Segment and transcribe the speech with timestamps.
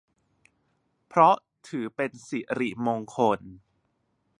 [1.07, 1.35] เพราะ
[1.67, 3.39] ถือเป็นสิริมงคล